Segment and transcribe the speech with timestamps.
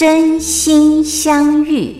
[0.00, 1.94] 真心相遇，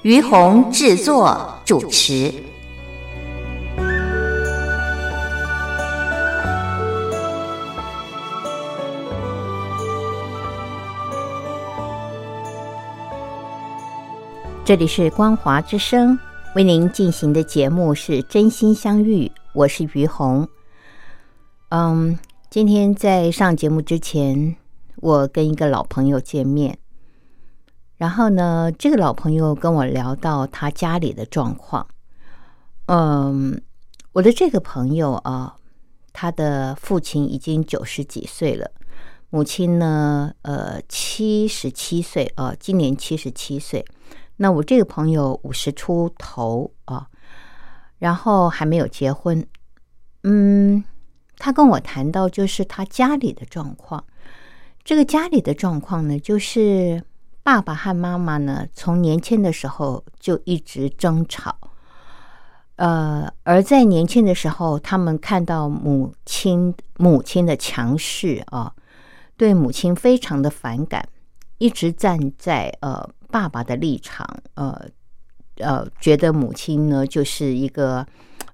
[0.00, 2.32] 于红制作主持。
[14.64, 16.18] 这里是光华之声
[16.54, 20.48] 为您进行的节目是《真心相遇》，我是于红。
[21.68, 24.56] 嗯，今天在上节目之前。
[25.04, 26.78] 我跟一个老朋友见面，
[27.98, 31.86] 然后呢，这个老朋友跟我聊到他家里的状况。
[32.86, 33.60] 嗯，
[34.12, 35.56] 我的这个朋友啊，
[36.14, 38.70] 他的父亲已经九十几岁了，
[39.28, 43.84] 母亲呢，呃，七十七岁啊，今年七十七岁。
[44.36, 47.08] 那我这个朋友五十出头啊，
[47.98, 49.46] 然后还没有结婚。
[50.22, 50.82] 嗯，
[51.36, 54.02] 他跟我谈到就是他家里的状况。
[54.84, 57.02] 这个家里的状况呢，就是
[57.42, 61.56] 爸爸和妈妈呢，从年轻的时候就一直争吵。
[62.76, 68.74] 呃，而在年轻的时候，他们看到母亲母亲的强势啊，
[69.38, 71.08] 对母亲非常的反感，
[71.56, 74.78] 一直站在呃爸爸的立场，呃
[75.56, 78.06] 呃，觉得母亲呢就是一个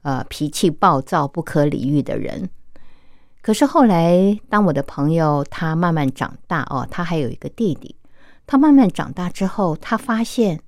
[0.02, 2.48] 呃脾气暴躁、不可理喻的人。
[3.42, 7.96] 可是后来，当我的朋友他慢慢长大哦，他还有一个弟弟。
[8.46, 10.60] 他慢慢长大之后，他发现，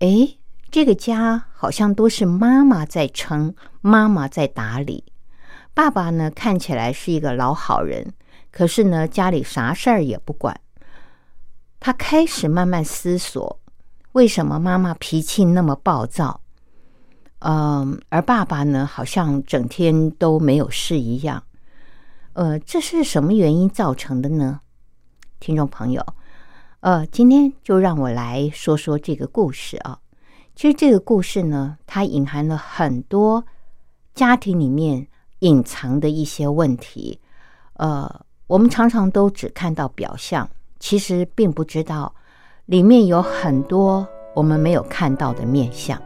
[0.00, 0.36] 哎，
[0.70, 5.04] 这个家好像都是妈妈在撑，妈妈在打理。
[5.72, 8.12] 爸爸呢，看起来是一个老好人，
[8.50, 10.60] 可是呢，家里啥事儿也不管。
[11.80, 13.60] 他开始慢慢思索，
[14.12, 16.40] 为什么妈妈脾气那么暴躁？
[17.40, 21.42] 嗯，而爸爸呢，好像整天都没有事一样。
[22.36, 24.60] 呃，这是什么原因造成的呢？
[25.40, 26.04] 听众朋友，
[26.80, 29.98] 呃，今天就让我来说说这个故事啊。
[30.54, 33.42] 其实这个故事呢，它隐含了很多
[34.14, 35.08] 家庭里面
[35.38, 37.18] 隐藏的一些问题。
[37.78, 40.46] 呃，我们常常都只看到表象，
[40.78, 42.14] 其实并不知道
[42.66, 45.98] 里面有很多我们没有看到的面相。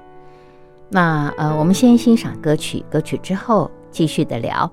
[0.91, 4.73] 那呃，我们先欣赏歌曲，歌曲之后继续的聊。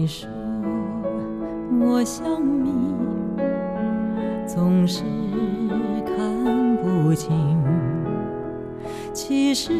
[0.00, 0.26] 你说
[1.78, 2.24] 我像
[2.64, 2.72] 你，
[4.46, 5.02] 总是
[6.06, 7.30] 看不清。
[9.12, 9.74] 其实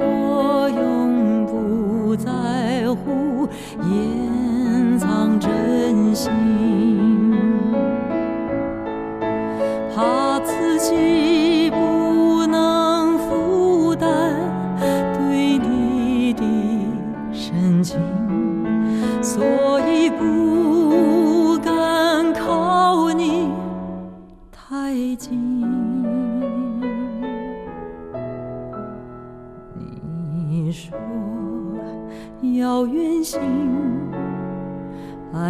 [0.00, 3.48] 我永不在乎
[3.88, 6.32] 掩藏真心，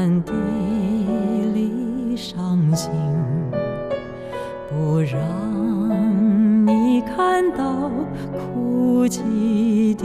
[0.03, 0.33] 暗地
[1.55, 2.91] 里伤心，
[4.69, 7.89] 不让你看到
[8.33, 10.05] 哭泣的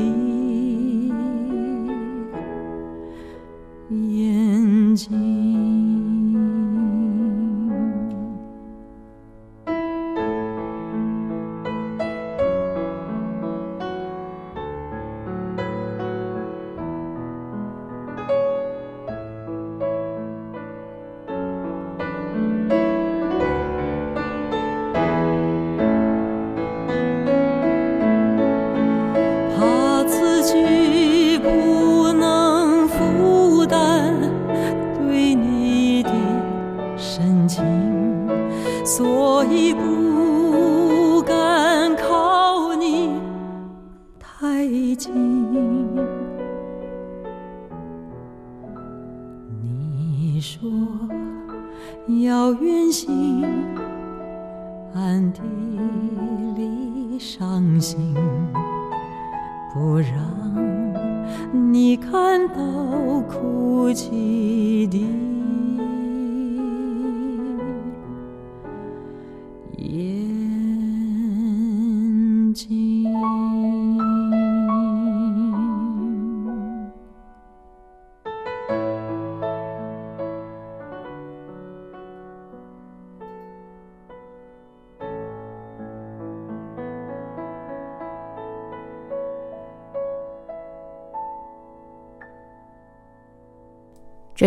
[3.90, 5.27] 眼睛。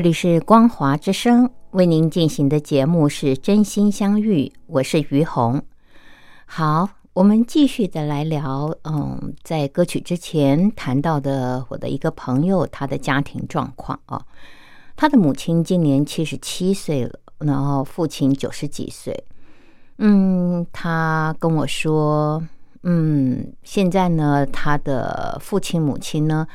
[0.00, 5.62] 这里是光华之声为您进行的节目是真心相遇，我是于红。
[6.47, 8.75] 好，我们继续的来聊。
[8.85, 14.25] 嗯，在歌曲之前谈到的我的一个朋友，他的家庭状况啊，
[14.97, 19.25] 他的母亲今年七十七岁了，然后父亲九十几岁。
[19.99, 22.43] 嗯，他跟我说，
[22.85, 26.47] 嗯，现在呢，他的父亲母亲呢。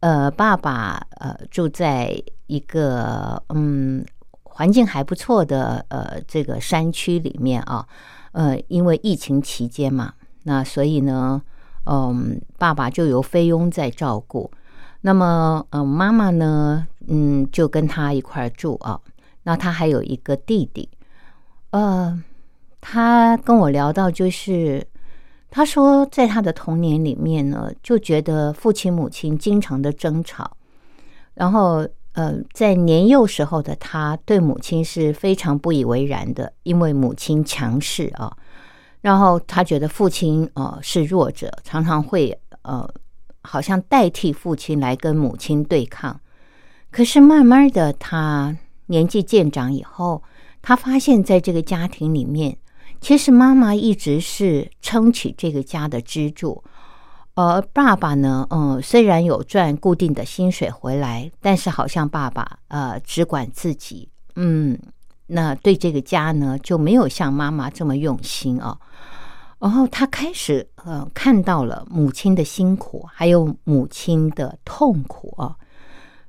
[0.00, 2.14] 呃，爸爸呃住在
[2.46, 4.04] 一个嗯
[4.42, 7.86] 环境还不错的呃这个山区里面啊，
[8.32, 10.14] 呃，因为疫情期间嘛，
[10.44, 11.40] 那所以呢，
[11.86, 14.50] 嗯，爸爸就由菲佣在照顾，
[15.00, 19.00] 那么嗯妈妈呢，嗯就跟他一块住啊，
[19.42, 20.88] 那他还有一个弟弟，
[21.70, 22.22] 呃，
[22.80, 24.86] 他跟我聊到就是。
[25.56, 30.56] 他说，在他的童年里面呢，就觉得父亲母亲经常的争吵，
[31.34, 38.36] 然后呃，在年幼时候的他对母亲是非常不以为然的，因为母亲强势啊，
[39.00, 42.88] 然后他觉得父亲呃是弱者，常常会呃
[43.42, 46.20] 好像代替父亲来跟母亲对抗。
[46.90, 48.56] 可是慢慢的，他
[48.86, 50.22] 年纪渐长以后，
[50.62, 52.56] 他发现在这个家庭里面。
[53.00, 56.64] 其实妈妈一直是撑起这个家的支柱，
[57.34, 64.78] 而爸爸呢，嗯，虽然有赚固定的薪水回来，但是好像爸爸呃只管自己，嗯，
[65.26, 68.78] 那对这个家呢就没有像妈妈这么用心啊。
[69.58, 75.56] 然后他开始呃看到了母亲的辛苦，还有母亲的痛苦啊。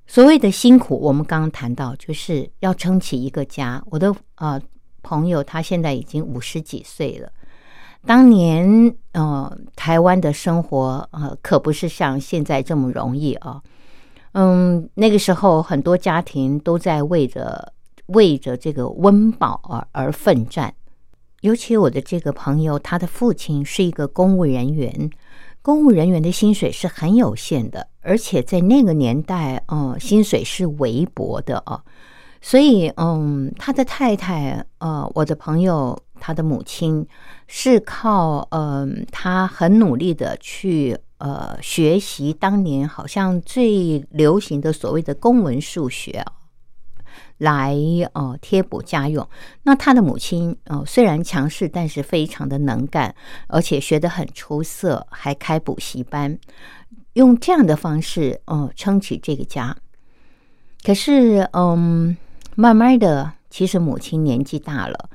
[0.07, 3.83] 所谓的辛苦，我们刚刚谈到，就是要撑起一个家。
[3.89, 4.61] 我的呃。
[5.07, 7.31] 朋友，他现在已经五十几岁了。
[8.05, 13.59] 当年，呃，台湾的生活，呃，可不是像现在这么容易啊。
[14.33, 17.73] 嗯，那个时候，很多家庭都在为着
[18.07, 20.73] 为着这个温饱而而奋战。
[21.41, 25.09] 尤其我的这个朋友，他的父亲是一个公务人员，
[25.61, 31.81] 公务人员的薪水是很有限的，而且在那个年代，呃，薪水是微薄的啊。
[32.41, 37.07] 所以，嗯，他的太太，呃，我的朋友，他的母亲
[37.47, 46.23] 是靠，嗯，他很努力的去，呃，学习当年好像最流行的所谓的公文数学，
[47.39, 47.75] 来，
[48.13, 49.27] 呃，贴补家用。
[49.63, 53.15] 那他的母亲，呃，虽然强势，但是非常的能干，
[53.47, 56.37] 而且学得很出色，还开补习班，
[57.13, 59.75] 用这样的方式，呃，撑起这个家。
[60.83, 62.15] 可是，嗯。
[62.55, 65.09] 慢慢的，其实母亲年纪大了，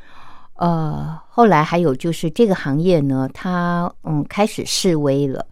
[0.55, 5.47] 呃，后来还有就是这个行业呢，他嗯开始示威了。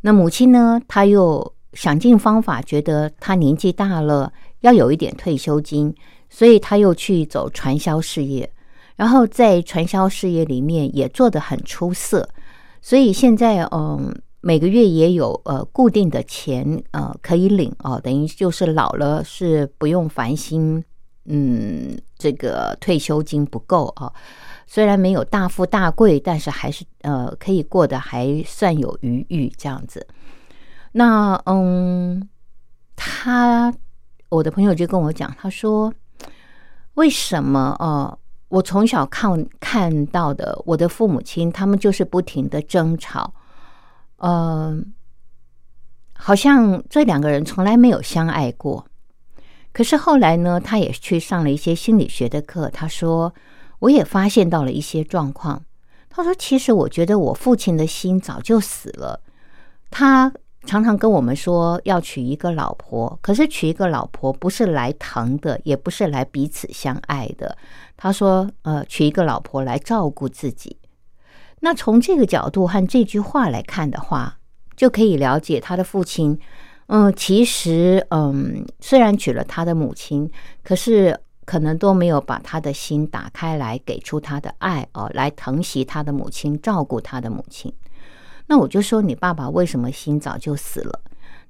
[0.00, 5.92] 那母亲呢，她又想尽方法，觉得她年纪大了，要有一点退休金，
[6.28, 8.48] 所以她又去走传销事业，
[8.94, 12.28] 然后在传销事业里面也做得很出色，
[12.80, 20.82] 所以现在嗯每个月也有呃固定的钱呃可以领哦，等于就是老了是不用烦心。
[21.30, 24.12] 嗯，这个退休金不够啊，
[24.66, 30.06] 虽然没有大富大贵，但是还是呃可以过得还算有余裕这样子。
[30.92, 32.26] 那嗯，
[32.96, 33.72] 他
[34.30, 35.92] 我的朋友就跟我讲，他说
[36.94, 38.18] 为什么呃，
[38.48, 43.34] 我从小看看到的我的父母亲，他们就是不停的争吵，
[44.16, 44.94] 嗯，
[46.14, 48.86] 好像这两个人从来没有相爱过。
[49.78, 52.68] 可是后来呢，他也去上了一些心理学的课。
[52.68, 53.32] 他说，
[53.78, 55.62] 我也发现到了一些状况。
[56.10, 59.20] 他说，其实我觉得我父亲的心早就死了。
[59.88, 60.32] 他
[60.66, 67.56] 常常跟我们说要娶一个老婆，可是娶一个老婆不是来疼的，也不是来彼此相爱的。
[67.96, 70.76] 他说，呃，娶一个老婆来照顾自己。
[71.60, 74.38] 那从这个角度和这句话来看的话，
[74.76, 76.36] 就可以了解他的父亲。
[76.88, 80.30] 嗯，其实，嗯，虽然娶了他的母亲，
[80.64, 87.70] 可是可能都没有把他的心打开来，给出他的爱哦，来疼惜他的母亲，照顾他的母亲。
[88.46, 91.00] 那我就说，你爸爸为什么心早就死了？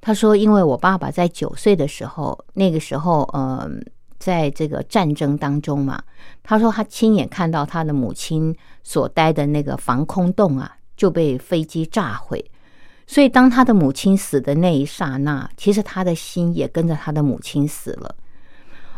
[0.01, 3.81] 他说，因为我爸爸在九岁的时候，那个时候，嗯，
[4.19, 6.03] 在这个战争当中嘛，
[6.43, 8.53] 他说他亲眼看到他的母亲
[8.83, 12.45] 所待的那个防空洞啊，就被飞机炸毁。
[13.11, 18.15] 所以，当他的母亲死的那一刹那，其实他的心也跟着他的母亲死了。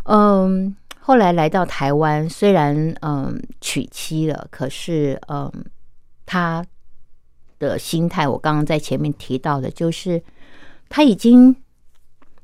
[0.02, 5.48] 嗯，后来来到台湾，虽然嗯娶妻了，可是嗯
[6.26, 6.66] 他
[7.60, 10.20] 的心态，我刚刚在前面提到的，就是
[10.88, 11.54] 他已经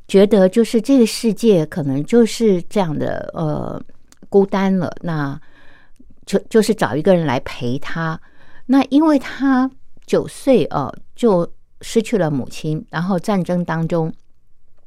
[0.06, 3.82] 觉得，就是这个世界可能就是这样的呃
[4.28, 4.88] 孤单了。
[5.00, 5.38] 那
[6.24, 8.20] 就就是找一个人来陪他。
[8.66, 9.68] 那因为他
[10.06, 11.48] 九岁哦，就
[11.80, 14.12] 失去了母亲，然后战争当中，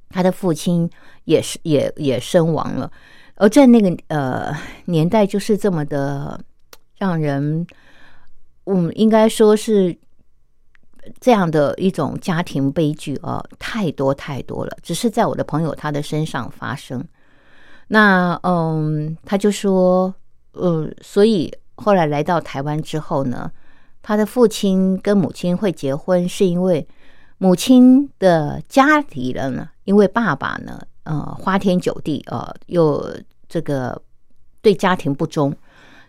[0.10, 0.90] 他的父亲
[1.26, 2.92] 也是也也身亡了。
[3.36, 4.52] 而在那个呃
[4.86, 6.40] 年代，就是这么的
[6.98, 7.66] 让人，
[8.66, 9.98] 嗯，应该说是
[11.20, 14.78] 这样的一种家庭悲剧啊，太多太多了。
[14.82, 17.04] 只是在我的朋友他的身上发生。
[17.88, 20.14] 那嗯，他就说，
[20.54, 23.52] 嗯，所以后来来到台湾之后呢。
[24.10, 26.88] 他的父亲跟母亲会结婚，是因为
[27.38, 33.08] 母亲的家里人呢，因为爸爸呢，呃，花天酒地，呃，又
[33.48, 34.02] 这个
[34.64, 35.54] 对家庭不忠，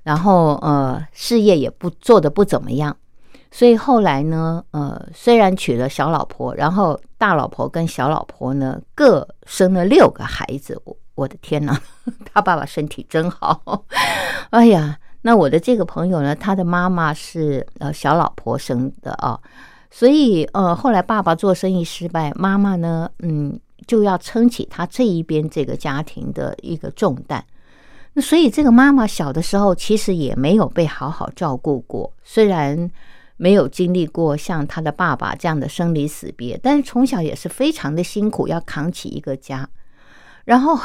[0.02, 2.96] 然后呃，事业也不做的不怎么样，
[3.50, 11.78] 所以后来呢，呃，虽然娶了小老婆，然后大老婆跟小老婆呢各生了六个孩子，我我的天哪，
[12.32, 13.84] 他爸爸身体真好，
[14.48, 14.98] 哎呀。
[15.22, 19.38] 那我的这个朋友呢，他的妈妈是呃小老婆生的啊，
[19.90, 27.44] 所以呃后来爸爸做生意失败，妈妈呢嗯就要撑起他这一边这个家庭的一个重担。
[28.14, 32.90] 那所以这个妈妈小的时候其实也没有被好好照顾过，虽然
[33.36, 39.68] 没有经历过像他的爸爸这样的生离死别，但是从小也是非常的辛苦，要扛起一个家。
[40.46, 40.78] 然后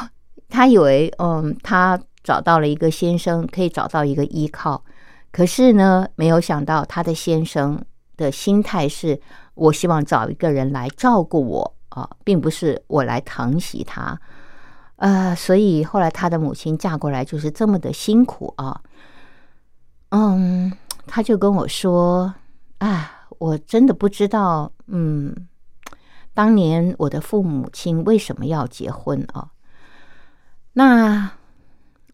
[0.50, 1.98] 他以为嗯他。
[2.26, 4.84] 找到了一个先生，可以找到一个依靠。
[5.32, 7.80] 可是呢，没有想到他的先生
[8.18, 9.22] 的心态是：
[9.54, 14.20] 我希望找一个人来照顾我啊，并不是我来疼惜他。
[14.96, 18.82] 呃，所以后来他的母亲嫁过来就是这么的辛苦啊。
[20.10, 20.72] 嗯，
[21.06, 22.34] 他就跟我说
[22.80, 25.36] ：“啊，我真的不知道，嗯，
[26.34, 29.52] 当年我的父母亲为什么要结婚啊？”
[30.74, 31.32] 那。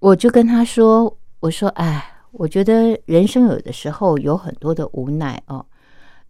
[0.01, 5.63] 我就跟他说：“我说，哎，我觉得人生有的时候有很多的无奈哦。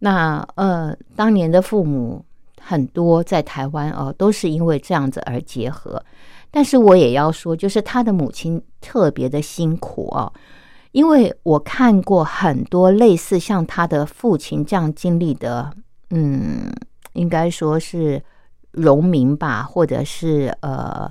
[0.00, 2.22] 那呃，当年的父母
[2.60, 6.04] 很多在台湾哦，都是因为这样子而结合。
[6.50, 10.30] 但是我也要说，就是他的母亲特别的辛苦哦，
[10.90, 15.72] 因为我看过很多类似像他的父亲这样经历的，
[16.10, 16.70] 嗯，
[17.14, 18.22] 应该说是
[18.72, 21.10] 农民吧，或者是呃。”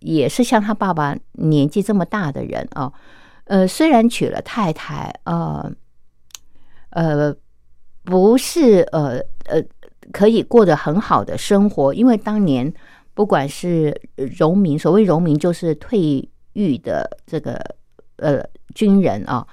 [0.00, 2.92] 也是像他爸爸年纪这么大的人啊，
[3.44, 5.72] 呃，虽然娶了太太，呃，
[6.90, 7.34] 呃，
[8.04, 9.62] 不是呃呃，
[10.12, 12.72] 可以过得很好的生活，因为当年
[13.14, 14.00] 不管是
[14.38, 15.98] 农民，所谓农民就是退
[16.52, 17.54] 役的这个
[18.16, 18.42] 呃
[18.74, 19.46] 军人啊，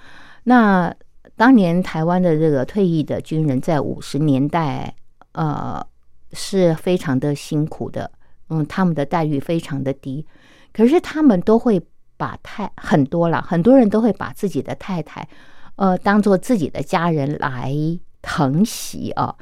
[0.44, 0.94] 那
[1.36, 4.96] 当年台湾的这个退役的军人在五十年代，
[5.34, 5.86] 呃，
[6.34, 8.12] 是非常的辛苦的。
[8.50, 10.26] 嗯，他们的待遇非常的低，
[10.72, 11.82] 可是他们都会
[12.16, 15.28] 把太很多了，很多人都会把自己的太太，
[15.76, 17.74] 呃，当做自己的家人来
[18.22, 19.36] 疼惜啊。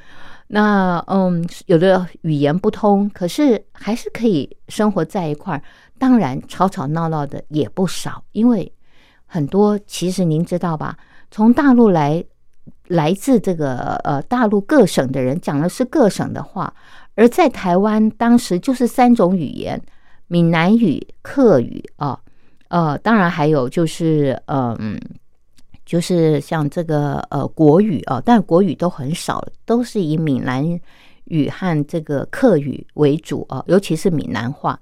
[0.48, 5.62] 那嗯，有的语言不通，可是还是可以生活在一块儿。
[5.98, 8.72] 当然，吵吵闹闹的也不少，因为
[9.26, 10.98] 很多其实您知道吧，
[11.30, 12.24] 从大陆来
[12.88, 16.74] 来自这个呃大陆各省的人讲的是各省的话。
[17.16, 19.80] 而在台湾，当时就是三种语言：
[20.28, 22.20] 闽南语、客语啊，
[22.70, 25.00] 呃，当然还有就是，嗯，
[25.86, 30.80] 就是像这个呃国语啊，但国语都很少，都是以闽南
[31.26, 34.80] 语和这个客语为主啊，尤其是闽南话。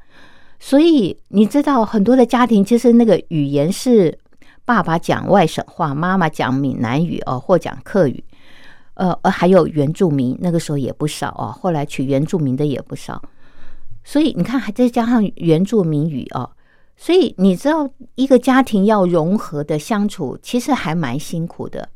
[0.57, 4.17] 所以你知道，很多的家庭其实那个语言是
[4.63, 8.23] 爸爸讲外省话，妈妈讲闽南语哦，或讲客语。
[8.95, 11.51] 呃呃，还有原住民，那个时候也不少哦。
[11.51, 13.21] 后来取原住民的也不少，
[14.03, 16.51] 所以你看，还再加上原住民语哦，
[16.97, 21.89] 所以你知道，一个家庭要融合的相处，其实还蛮辛苦的。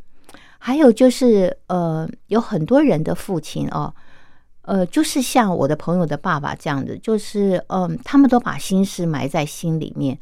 [0.57, 3.93] 还有就是，呃，有很多人的父亲哦，
[4.63, 10.19] 呃，就是像我的朋友的爸爸这样子，就是嗯，他们都把心事埋在心里面，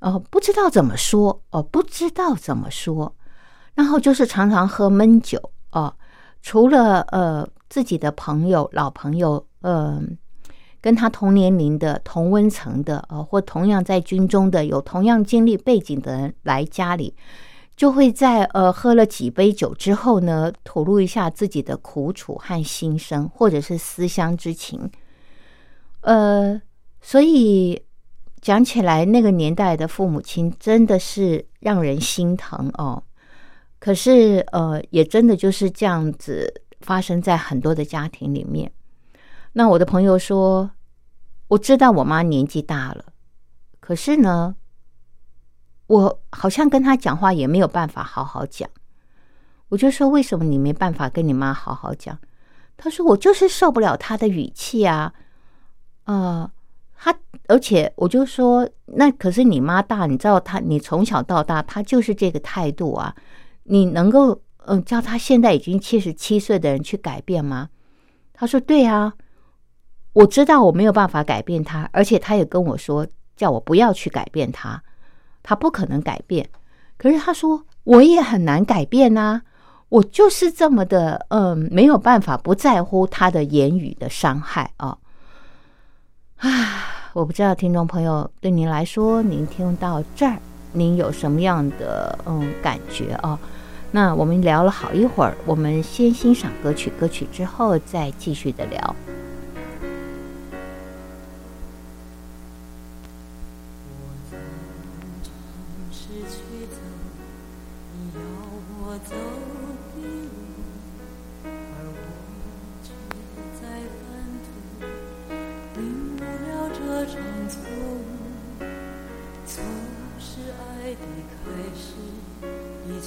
[0.00, 3.14] 哦，不知道怎么说，哦，不知道怎么说，
[3.74, 5.38] 然后就是常常喝闷酒，
[5.70, 5.94] 哦，
[6.44, 10.18] 除了呃自己的朋友、老朋友，嗯，
[10.78, 17.16] 跟他同年龄的、同温层的，呃，或同样在军中的、有同样经历背景的人来家里。
[17.74, 24.88] 就会在呃喝了几杯酒之后呢，吐露一下自己的苦楚和心声，或者是思乡之情。
[26.02, 26.60] 呃，
[27.00, 27.82] 所以
[28.42, 33.02] 讲起来，那个年代的父母亲真的是让人心疼哦。
[33.84, 38.72] 可是呃，也真的就是这样子发生在很多的家庭里面。
[39.52, 40.70] 那我的朋友说，
[41.48, 43.04] 我知道我妈年纪大了，
[43.80, 44.56] 可是呢。
[45.86, 48.66] 我好像跟她讲话也没有办法好好讲，
[49.68, 52.18] 我就说为什么你没办法跟你妈好好讲？
[52.74, 55.12] 他说我就是受不了他的语气啊，
[56.04, 56.50] 啊，
[56.96, 57.14] 他
[57.48, 63.14] 而且我就说那可是你妈大，你知道他你从小到大他就是这个态度啊，
[63.64, 67.68] 你能够嗯叫他现在已经七十七岁的人去改变吗？
[68.32, 69.14] 他说对啊，
[70.12, 73.06] 我知道我没有办法改变他，而且他也跟我说
[73.36, 74.82] 叫我不要去改变他。
[75.42, 76.48] 他不可能改变，
[76.96, 79.42] 可是他说我也很难改变呐，
[79.90, 84.96] 我就是这么的，嗯，没有办法不在乎他的言语的伤害啊。
[86.36, 86.50] 啊，
[87.12, 90.38] 我不知道听众朋友对您来说，您听到这儿，
[90.72, 93.38] 您有什么样的嗯感觉啊？
[93.94, 98.96] 那我们聊了好一会儿，我们先欣赏歌曲，歌曲之后再继续的聊。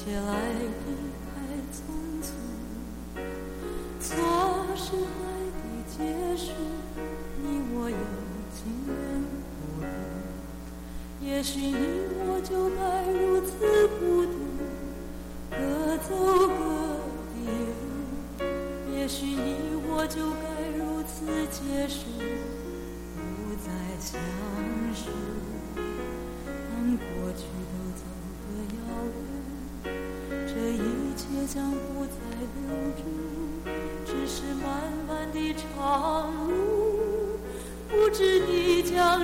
[0.10, 0.88] 也来的
[1.28, 1.36] 太
[1.76, 1.78] 匆
[2.24, 2.26] 匆，
[4.00, 4.08] 错
[4.74, 5.20] 失爱
[5.52, 5.96] 的结
[6.38, 6.46] 束，
[7.44, 7.44] 你
[7.74, 7.98] 我有
[8.56, 8.96] 情人
[9.52, 9.84] 不？
[11.26, 11.76] 也许你
[12.20, 13.52] 我就该如此
[14.00, 14.34] 孤独，
[15.52, 15.56] 各
[16.08, 16.10] 走
[16.48, 16.60] 各
[17.34, 17.36] 的
[17.76, 18.48] 路，
[18.96, 19.36] 也许你
[19.90, 20.46] 我就该
[20.78, 21.16] 如此
[21.52, 22.00] 结束，
[23.18, 23.68] 不再
[24.00, 24.08] 相
[24.96, 25.12] 识。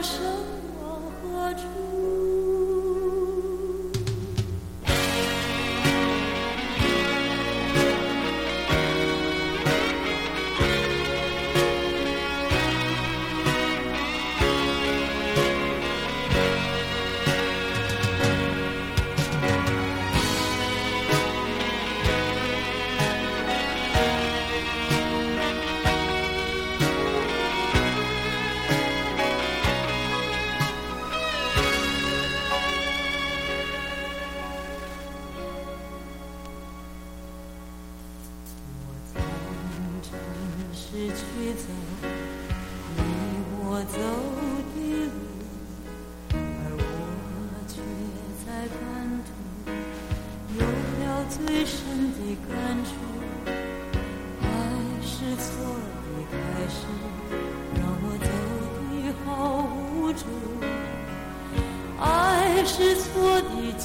[0.04, 0.42] 生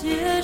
[0.00, 0.37] 结。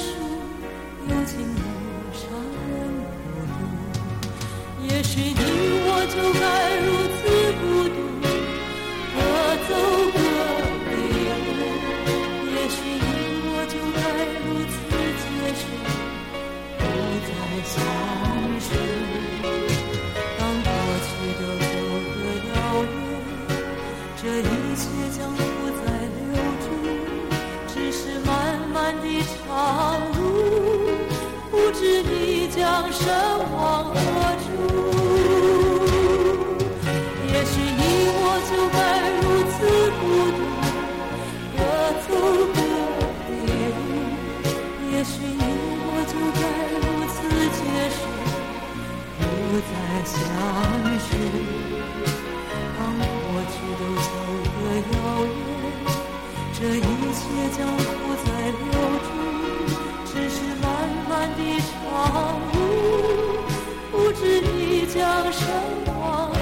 [64.25, 65.47] 不知你将身
[65.87, 66.37] 往何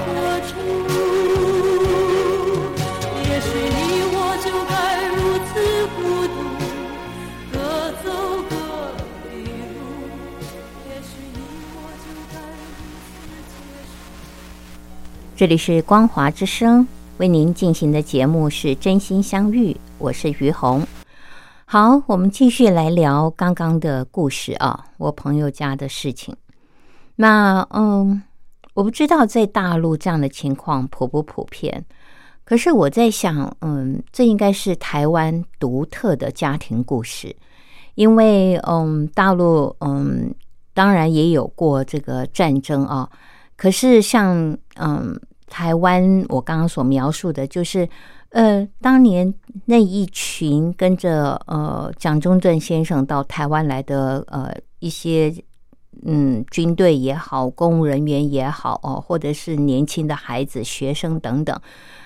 [0.47, 0.55] 处。
[3.25, 3.75] 也许你
[4.07, 4.73] 我就该
[5.09, 5.51] 如此
[5.93, 6.33] 孤独，
[7.51, 7.57] 各
[8.01, 8.07] 走
[8.49, 9.75] 各的路。
[10.87, 11.43] 也许你
[11.75, 12.71] 我就该如
[13.49, 13.91] 此结束。
[15.35, 20.87] 这里是光华之声，为您进行的节目是真心相遇，我是于红。
[21.65, 26.33] 好，我们继续来聊刚刚的故事啊，我朋友家的事情。
[27.15, 28.21] 那嗯，
[28.73, 31.83] 我不知道在大陆这样的情况普不普遍，
[32.43, 37.35] 可是我在想，嗯，这应该是台湾独特的家庭故事，
[37.95, 40.33] 因为嗯，大陆嗯，
[40.73, 43.09] 当然也有过这个战争啊，
[43.55, 45.19] 可是像嗯。
[45.49, 47.87] 台湾，我刚刚所描述的，就是
[48.29, 49.31] 呃，当年
[49.65, 55.31] 那一群跟着呃蒋中正先生到台湾来的呃一些
[56.05, 61.59] 嗯军队也好，公务人员也好哦，或者是年轻的孩子、学生等等，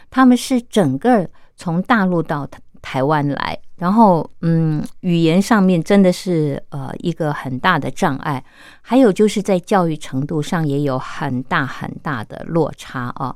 [0.10, 2.48] 他们是整个从大陆到
[2.82, 8.44] 台湾来，然后嗯，语言上面真的是呃一个很大的障碍，
[8.82, 13.36] 还有就是在教育程度上也有很大很大的落差啊。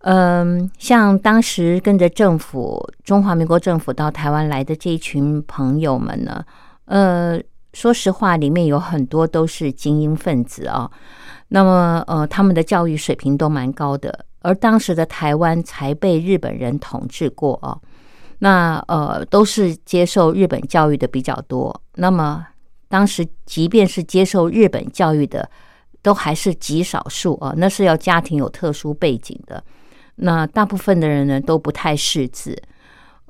[0.00, 6.44] 嗯，像当时跟着政府中华民国政府到台湾来的这一群朋友们呢，
[6.84, 7.40] 呃，
[7.72, 10.90] 说实话，里面有很多都是精英分子啊。
[11.48, 17.78] 那么呃，他们的教育水平都蛮高的，而当时的台湾才被日本人统治过啊。
[18.40, 21.82] 那呃，都是接受日本教育的比较多。
[21.94, 22.46] 那么
[22.88, 25.50] 当时即便是接受日本教育的，
[26.02, 27.52] 都还是极少数啊。
[27.56, 29.62] 那是要家庭有特殊背景的。
[30.16, 32.60] 那大部分的人呢都不太识字，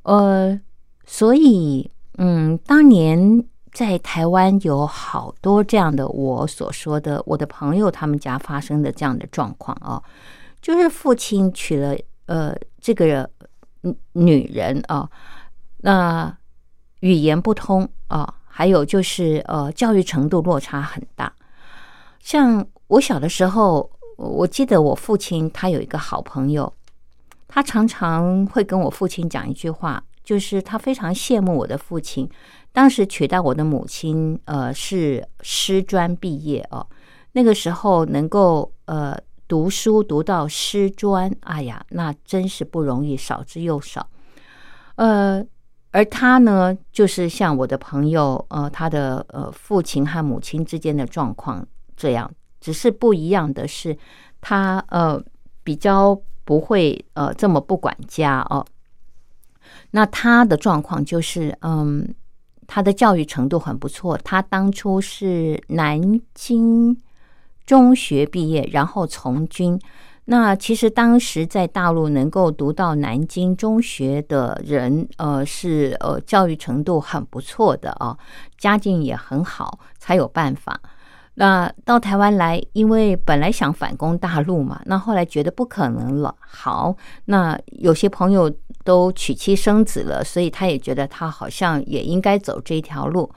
[0.05, 0.59] 呃，
[1.05, 3.45] 所以嗯，当年
[3.79, 10.03] 在台湾有好多这样的我所说的我的朋友他们家发生的这样的状况啊，
[10.61, 13.31] 就是父亲娶了呃这个。
[14.13, 15.09] 女人啊，
[15.79, 16.37] 那
[17.01, 21.33] 语言不通啊，还有就是呃，教育程度落差很大。
[22.21, 26.71] 像我小的时候，我记得我父亲他有一个好朋友，
[27.47, 32.29] 他常常会跟我父亲讲一句话，就是他非常羡慕我的父亲，
[32.73, 36.87] 当时娶到我的母亲，呃，是师专毕业哦，
[37.33, 39.17] 那个时候能够呃。
[39.49, 44.07] 读书读到师专，哎呀，那真是不容易，少之又少。
[44.97, 45.43] 呃，
[45.91, 53.97] 而他呢，就是像我的朋友，呃，他的呃父亲和母亲之间的状况这样，只是不一样的是，
[54.43, 55.19] 他呃
[55.65, 58.63] 比较不会呃这么不管家哦。
[59.93, 62.15] 那他的状况就是，嗯，
[62.69, 66.97] 他的教育程度很不错，他当初是南京。
[67.67, 69.79] 中学毕业，然后从军。
[70.25, 78.17] 那其实当时在大陆能够读到南京中学的人，呃，是呃教育程度很不错的啊，
[78.57, 80.81] 家境也很好，才有办法。
[81.35, 86.35] 那到台湾来，因为本来想反攻大陆嘛，那后来觉得不可能了。
[86.41, 88.51] 好，那有些朋友
[88.89, 93.31] 都娶妻生子了，所以他也觉得他好像也应该走这条路。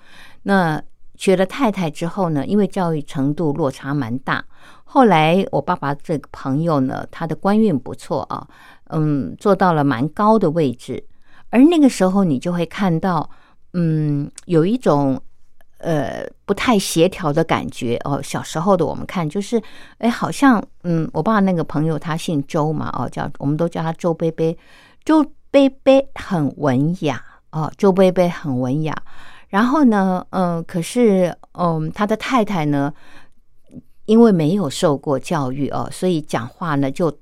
[0.44, 0.82] 那。
[1.22, 4.44] 娶了太太之后呢，因为教育程度落差蛮大。
[4.86, 8.48] 后来我爸爸这个朋友呢，他的官运不错啊，
[8.90, 11.04] 嗯，做到了蛮高的位置。
[11.52, 13.30] 而那个时候，你就会看到，
[13.74, 15.22] 嗯，有一种
[15.78, 18.20] 呃不太协调的感觉哦。
[18.24, 19.62] 小时候的我们看，就是
[20.00, 24.58] 哎，好像嗯，我爸那个朋友他姓周嘛，哦，叫我们都叫他周贝贝。
[25.06, 28.96] 周贝贝很文雅哦，周贝贝很文雅。
[29.50, 32.94] 然后呢，嗯，可是，嗯，他的太太呢，
[34.06, 37.14] 因为没有受过教育哦，所以讲话呢就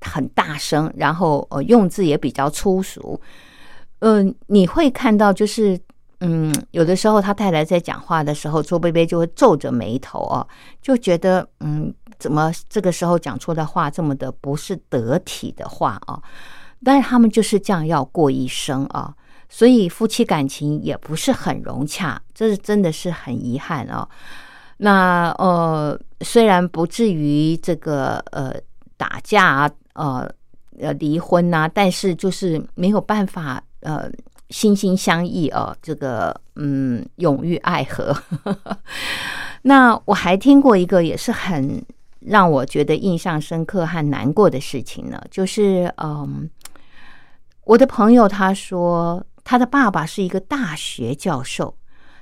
[0.00, 3.20] 很大声，然后呃用字也比较粗俗。
[3.98, 5.76] 嗯，你会看到，就是
[6.20, 10.46] 嗯，有的时候他太太在讲话的时候，周贝贝就会皱着眉头哦，
[10.80, 16.22] 就觉得嗯，怎么这个时候讲出的话这么的不是得体的话啊？
[16.84, 19.14] 但是他们就是这样要过一生啊。
[19.48, 24.08] 所以夫妻感情也不是很融洽，这是真的是很遗憾哦。
[24.78, 28.52] 那呃，虽然不至于这个呃
[28.96, 30.28] 打架啊，呃
[30.80, 34.10] 呃离婚呐，但是就是没有办法呃
[34.50, 38.12] 心心相印哦，这个嗯永浴爱河。
[39.62, 41.80] 那我还听过一个也是很
[42.18, 45.22] 让我觉得印象深刻和难过的事情呢？
[45.30, 46.50] 就是嗯，
[47.64, 51.76] 我的朋友他说，他的爸爸是一个大学教授，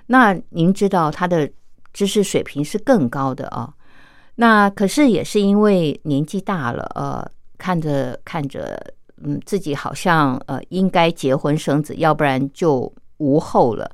[0.07, 1.51] 那您知道他的
[1.93, 3.73] 知识水平是更高的啊。
[4.37, 7.29] 那可是也是因为年纪大了，呃，
[7.59, 8.81] 看着看着，
[9.23, 13.91] 嗯，自己好像呃应该结婚生子，要不然就无后了。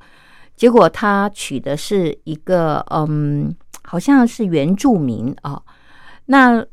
[0.55, 5.61] 结果他娶的是一个嗯，好像是原住民啊。
[6.25, 6.65] 那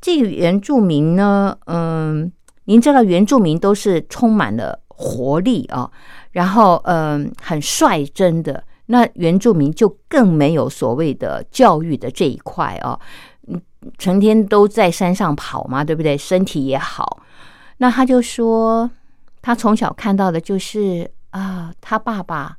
[0.00, 2.30] 这个原住民呢，嗯，
[2.64, 5.90] 您知道原住民都是充满了活力啊，
[6.32, 8.62] 然后嗯，很率真的。
[8.86, 12.98] 那原住民就更没有所谓的教育的这一块哦，
[13.46, 13.60] 嗯，
[13.98, 16.18] 成天都在山上跑嘛，对不对？
[16.18, 17.22] 身体也好。
[17.78, 18.90] 那他就说，
[19.40, 22.58] 他从小看到的就是啊，他爸爸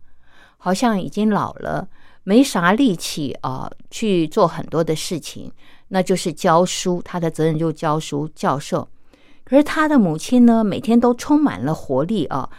[0.58, 1.88] 好像已经老了，
[2.24, 5.52] 没啥力气啊，去做很多的事情，
[5.90, 8.88] 那就是教书，他的责任就教书教授。
[9.52, 12.50] 可是他的母亲呢，每天都充满了活力啊，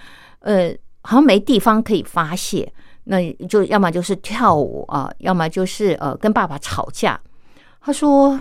[0.40, 2.70] 呃，好像没地方可以发泄。
[3.05, 7.18] 那就要么就是跳舞啊，要么就是呃跟爸爸吵架。
[7.81, 8.38] 他说，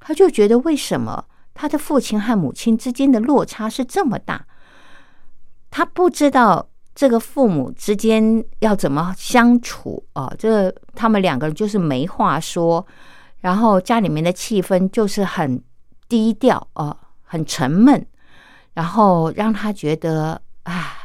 [0.00, 4.46] 他就觉得为什么他的父亲和母亲之间的落差是这么大？
[5.70, 10.32] 他不知道这个父母之间要怎么相处啊？
[10.38, 12.86] 这他们两个人就是没话说，
[13.40, 15.62] 然后家里面的气氛就是很
[16.08, 16.96] 低调啊，
[17.34, 18.06] 很沉闷，
[18.74, 21.00] 然后让他觉得啊。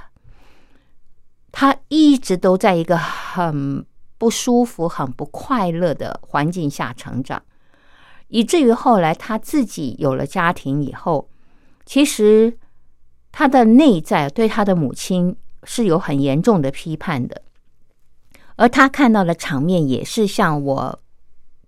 [1.51, 3.83] 他一直都在一个很
[4.19, 7.41] 不舒服、很不快乐的环境下成长，
[8.27, 11.27] 以至于后来他自己有了家庭以后，
[11.85, 12.55] 其实
[13.31, 17.41] 他的内在对他的母亲是有很严重的批判的，
[18.55, 20.99] 而他看到的场面也是像我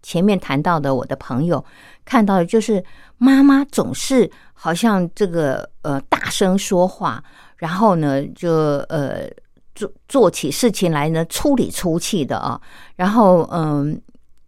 [0.03, 1.65] 前面谈到的，我的朋友
[2.05, 2.85] 看到的，就是
[3.17, 7.23] 妈妈总是好像这个呃大声说话，
[7.57, 8.51] 然后呢就
[8.89, 9.27] 呃。
[9.73, 12.59] 做做起事情来呢，粗里粗气的啊，
[12.97, 13.99] 然后嗯，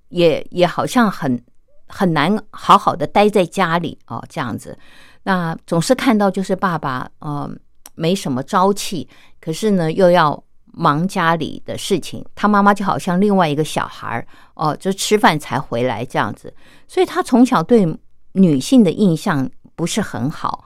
[0.09, 1.41] 也也好像很
[1.87, 4.77] 很难好好的待在家里啊，这样子。
[5.23, 7.49] 那总是看到就是爸爸呃
[7.95, 9.07] 没什么朝气，
[9.39, 16.53] 可是呢又要忙家里的事情，他妈妈就好像另外一个小孩哦，就吃饭才回来这样子。
[16.85, 17.87] 所以他从小对
[18.33, 20.65] 女性的印象不是很好。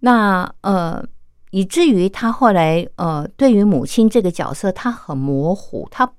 [0.00, 1.04] 那呃。
[1.52, 5.88] 以至于他后来，呃，对于母亲这个角色，他很模糊。
[5.90, 6.12] 他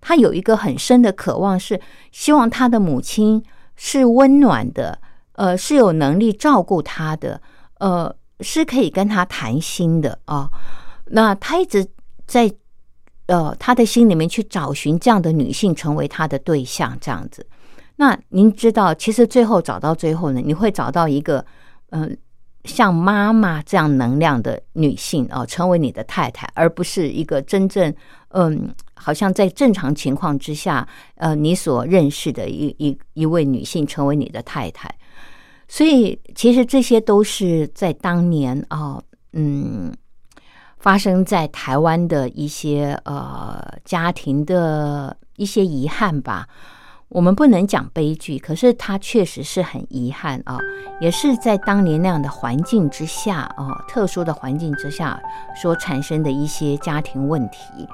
[0.00, 1.80] 他有一个很深的渴望，是
[2.12, 3.42] 希望他的母亲
[3.74, 5.00] 是温暖的，
[5.32, 7.40] 呃，是有能力照顾他的，
[7.80, 10.48] 呃，是可以跟他谈心的啊。
[11.06, 11.84] 那他一直
[12.26, 12.52] 在
[13.26, 17.44] 呃他的心里面去找寻这样的女性，成为他的对象，这样子。
[17.96, 21.44] 那您知道，其实最后找到最后呢，你会找到一个，
[21.94, 22.16] 嗯。
[22.64, 27.94] 像妈妈这样能量的女性哦，成为你的太太，而不是一个真正
[28.28, 34.90] 嗯，好像在正常情况之下，呃，你所认识的一一一位女性成为你的太太。
[35.68, 38.98] 所以，其实这些都是在当年啊，
[39.34, 39.92] 嗯，
[40.78, 46.48] 发生在台湾的一些呃家庭的一些遗憾吧。
[47.08, 50.58] 我们不能讲悲剧，可是它确实是很遗憾啊，
[51.00, 55.20] 也是在当年那样的环境之下啊，特殊的环境之下
[55.54, 57.88] 所产生的一些家庭问题。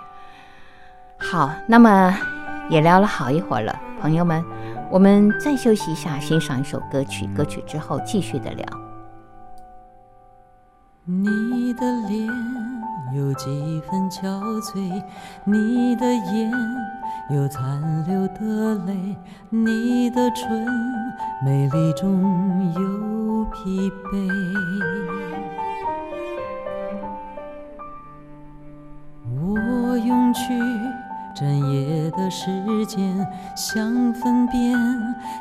[1.19, 2.17] 好，那么
[2.71, 4.43] 也聊了好一会儿了，朋友们，
[4.91, 8.67] 我们再休息一下，欣赏一首歌曲，歌曲之后继续的聊。
[11.05, 12.27] 你的脸
[13.15, 14.23] 有几分憔
[14.61, 15.03] 悴，
[15.45, 16.51] 你的眼。
[17.33, 19.17] 有残留的泪，
[19.51, 20.67] 你的唇
[21.45, 24.29] 美丽中有疲惫。
[29.41, 30.43] 我用去
[31.33, 32.51] 整夜的时
[32.87, 34.77] 间，想分辨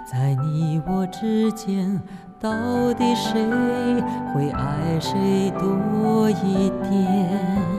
[0.05, 1.99] 在你我之间，
[2.39, 2.51] 到
[2.93, 3.43] 底谁
[4.31, 7.78] 会爱谁多一点。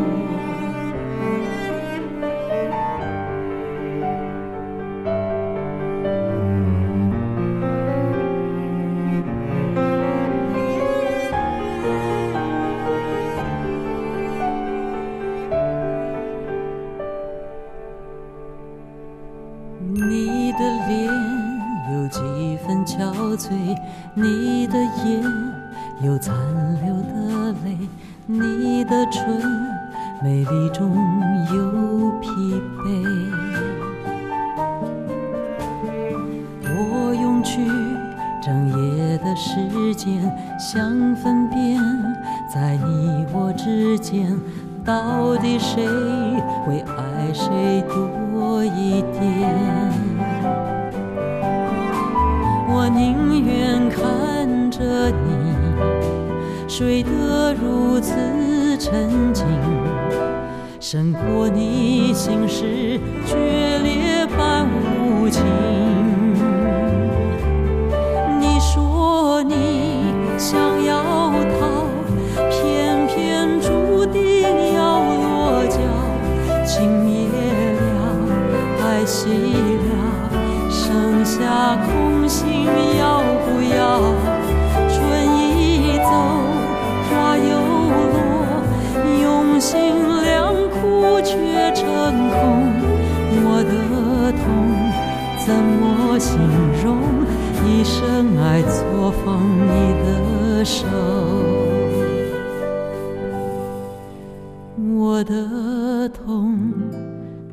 [105.21, 106.57] 我的痛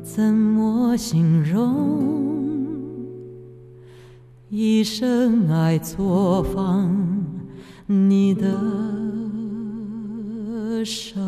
[0.01, 2.01] 怎么形容？
[4.49, 6.89] 一生爱错放
[7.85, 8.43] 你的
[10.83, 11.19] 手。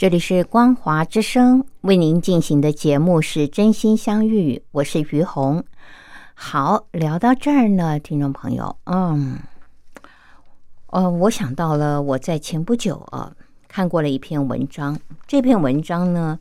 [0.00, 5.62] 这里是光华之声为您进行的节目是真心相遇，我是于红。
[6.32, 9.38] 好，聊到这儿呢，听众朋友，嗯，
[10.86, 13.30] 呃，我想到了我在前不久啊
[13.68, 16.38] 看过了一篇文章，这篇文章呢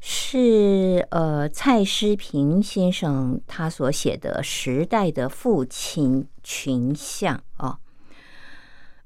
[0.00, 7.78] 是呃蔡诗平先生他所写的《时代的父亲群像》啊，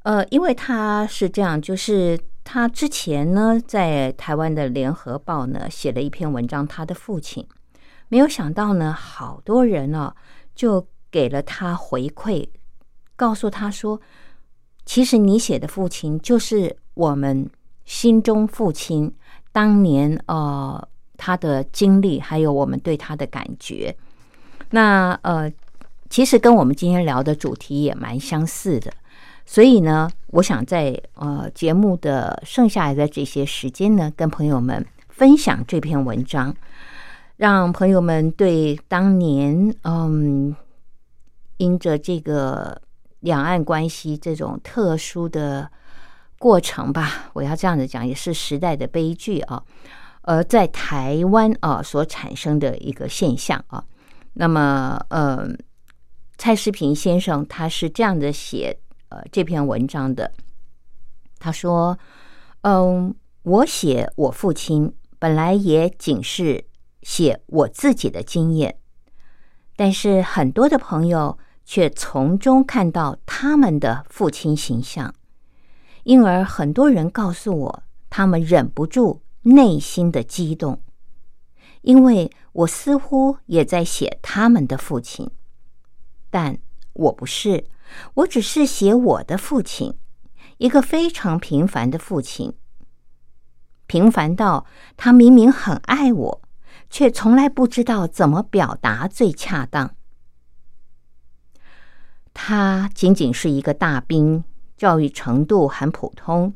[0.05, 2.19] 呃，因为他是这样，就是。
[2.53, 7.47] 他之前呢，在台湾的《联合报》呢写了一篇文章，他的父亲
[8.09, 10.13] 没有想到呢，好多人呢
[10.53, 12.45] 就给了他回馈，
[13.15, 14.01] 告诉他说，
[14.85, 17.49] 其实你写的父亲就是我们
[17.85, 19.15] 心中父亲
[19.53, 23.97] 当年呃他的经历，还有我们对他的感觉。
[24.71, 25.49] 那呃，
[26.09, 28.93] 其实跟我们今天聊的主题也蛮相似的。
[29.51, 36.55] 所以呢，我想在呃节目的剩下来的这些时间呢，跟朋友们分享这篇文章，
[37.37, 40.55] 让朋友们对当年嗯，
[41.57, 42.81] 因着这个
[43.19, 45.69] 两岸关系这种特殊的
[46.39, 49.61] 过程吧，我要这样子讲，也是时代的悲剧啊，
[50.23, 53.83] 而在台湾啊所产生的一个现象啊。
[54.35, 55.49] 那么，呃，
[56.39, 58.79] 蔡世平先生他是这样的写。
[59.11, 60.33] 呃，这篇文章的
[61.41, 61.99] 他说
[62.63, 66.65] ：“嗯，我写我父亲本来也仅是
[67.03, 68.79] 写我自己的经验，
[69.75, 75.13] 但是很多的朋友却从中看到他们的父亲形象，
[76.05, 80.81] 因而很多人告诉我，他们忍不住内心的激动，
[81.81, 85.29] 因为我似乎也在写他们的父亲，
[86.31, 86.57] 但
[86.93, 87.65] 我不是。”
[88.15, 89.95] 我只是写我的父亲，
[90.59, 92.55] 一个非常平凡的父亲，
[93.87, 94.67] 平凡到
[94.97, 96.43] 他明明很爱我，
[96.89, 99.95] 却从来不知道怎么表达最恰当。
[102.33, 104.45] 他仅仅是一个大兵，
[104.77, 106.55] 教育程度很普通，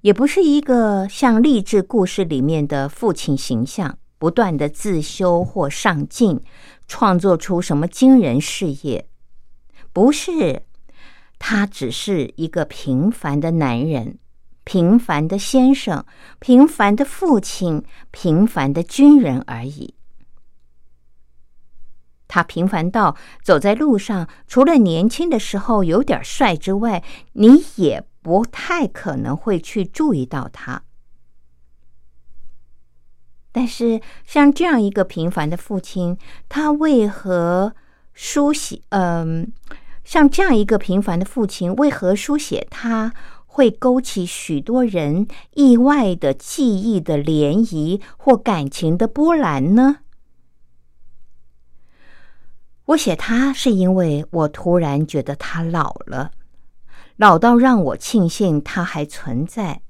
[0.00, 6.40] 也不是一个像励志故事里面的父亲形象，不断的自修或上进，
[6.88, 9.08] 创作出什么惊人事业，
[9.92, 10.62] 不是。
[11.40, 14.18] 他只是一个平凡的男人，
[14.62, 16.04] 平凡的先生，
[16.38, 17.82] 平凡的父亲，
[18.12, 19.94] 平凡的军人而已。
[22.28, 30.82] 他平凡到走在路上，除了年轻的时候有点帅之外，你也不太可能会去注意到他。
[33.50, 36.16] 但是，像这样一个平凡的父亲，
[36.48, 37.74] 他为何
[38.12, 38.80] 书写？
[38.90, 39.50] 嗯，
[40.10, 43.14] 像这样一个平凡的父亲，为何书写他
[43.46, 49.98] 会勾起许多人意外的记忆的涟漪或感情的波澜呢？
[52.86, 56.32] 我写他是因为我突然觉得他老了，
[57.14, 59.82] 老到让我庆幸他还存在，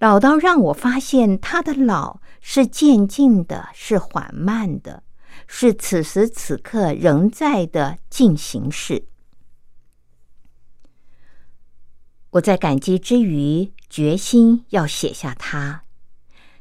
[0.00, 5.04] 老到让我发现他的老是渐进的，是缓慢的，
[5.46, 9.04] 是此时此刻仍在的进行式。
[12.30, 15.82] 我在感激之余，决心要写下他，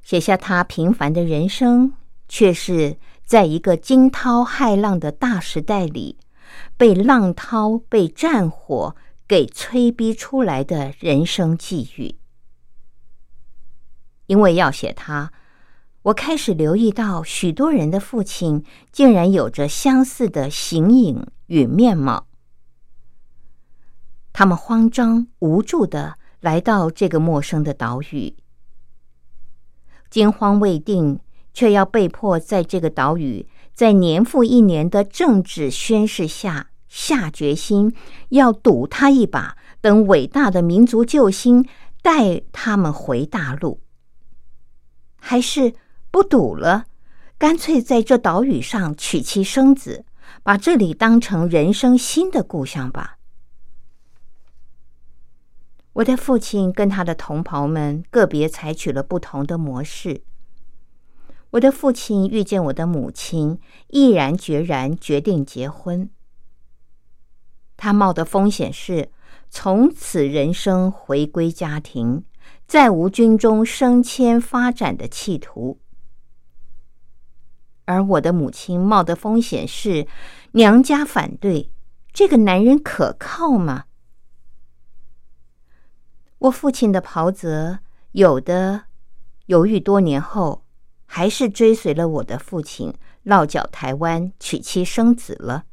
[0.04, 1.94] 写下他平凡的人生，
[2.28, 2.98] 却是。
[3.30, 6.18] 在一个惊涛骇浪的大时代里，
[6.78, 8.96] 被浪涛、被战火
[9.28, 12.16] 给催逼出来的人生际遇。
[14.26, 15.32] 因为要写他，
[16.02, 22.29] 我开始留意到许多人的父亲竟然有着相似的形影与面貌。
[24.34, 28.36] 他们慌张无助的来到这个陌生的岛屿，
[30.10, 31.20] 惊慌未定。
[31.52, 37.94] 却要被迫在这个岛屿，在年复一年的政治宣誓下下决心，
[38.30, 41.68] 要赌他一把，等伟大的民族救星
[42.02, 43.82] 带他们回大陆，
[45.18, 45.74] 还是
[46.12, 46.86] 不赌了，
[47.38, 50.06] 干脆在这岛屿上娶妻生子，
[50.44, 53.19] 把这里当成人生新的故乡吧。
[56.00, 60.22] 我的父亲跟他的同袍们个别采取了不同的模式。
[61.52, 66.10] 我的父亲遇见我的母亲，毅然决然决定结婚。
[67.76, 69.10] 他冒的风险是
[69.50, 72.24] 从此人生回归家庭，
[72.66, 75.80] 再无军中升迁发展的企图；
[77.84, 80.08] 而我的母亲冒的风险是
[80.54, 81.70] 娘家反对，
[82.14, 83.84] 这个男人可靠吗？
[86.40, 87.80] 我父亲的袍泽
[88.14, 88.84] 有的
[89.46, 90.66] 犹豫多年后。
[91.12, 95.64] 还是追随了我的父亲，落脚台湾，娶妻生子了。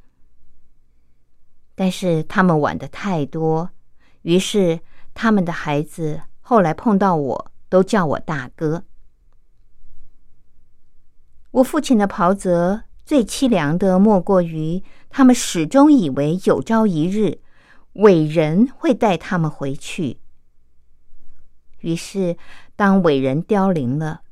[1.75, 3.69] 但是他们晚的太多，
[4.23, 4.81] 于是
[5.13, 8.85] 他们的孩子后来碰到我都叫我大哥。
[11.51, 17.41] 我父亲的袍泽最凄凉的，莫过于他们始终以为有朝一日
[17.93, 20.19] 伟人会带他们回去。
[21.87, 22.37] 于是，
[22.75, 24.23] 当伟人凋零了。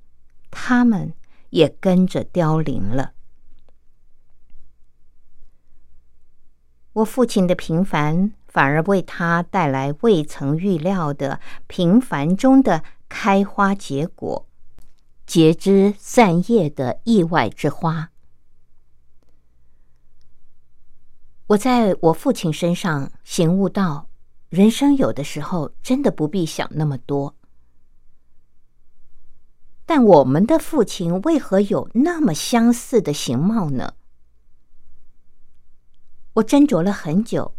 [0.50, 1.14] 他们
[1.50, 3.12] 也跟着凋零了。
[6.94, 14.48] 我父亲的平凡，反而为他带来未曾预料的平凡中的开花结果、
[15.24, 18.10] 结枝散叶的意外之花。
[21.48, 24.08] 我在我父亲身上醒悟到，
[24.48, 27.36] 人生有的时候真的不必想那么多。
[29.86, 33.94] 但我们的父亲为何有那么相似的形貌呢？
[36.34, 37.54] 我斟酌了很久，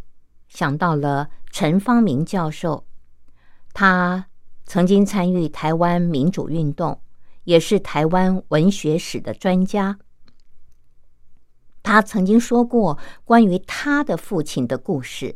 [0.47, 2.85] 想到了陈方明教授，
[3.73, 4.25] 他
[4.65, 6.99] 曾经参与台湾民主运动，
[7.43, 9.99] 也是台湾文学史的专家。
[11.83, 15.35] 他曾经说过关于他的父亲的故事，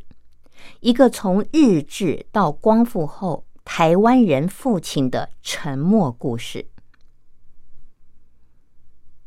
[0.79, 6.67] 一个从日治到光复后台湾人父亲的沉默故事。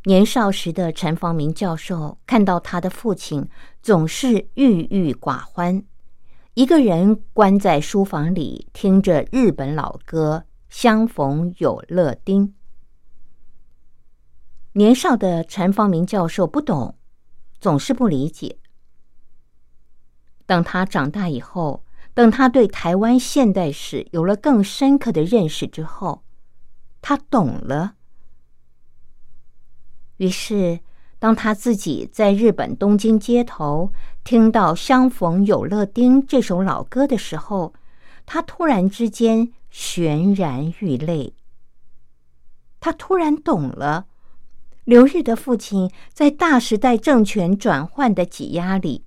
[0.05, 3.49] 年少时的陈方明教授看到他的父亲
[3.81, 5.85] 总是郁郁寡欢，
[6.55, 12.49] 一个人关在书房里听着日本老歌《相逢有乐町》。
[14.73, 16.97] 年少的陈方明教授不懂，
[17.61, 18.59] 总是不理解。
[20.47, 26.25] 等他长大以后，等他对台湾现代史有了更深刻的认识之后，
[27.01, 27.95] 他懂了。
[30.23, 30.79] 于是，
[31.19, 33.91] 当他自己在日本东京街头
[34.23, 37.75] 听到《相逢有乐町》这首老歌的时候，
[38.25, 41.35] 他突然之间泫然欲泪。
[42.79, 44.07] 他突然懂了，
[44.85, 49.05] 刘日的父亲在大时代政权转换的挤压里，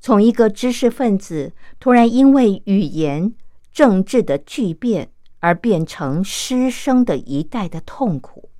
[0.00, 3.32] 从一个知识分子，突然因为语言、
[3.72, 8.50] 政治的巨变而变成师生的一代的痛苦。